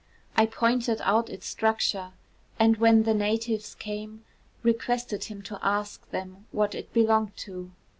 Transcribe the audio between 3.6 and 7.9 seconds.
came, requested him to ask them what it belonged to.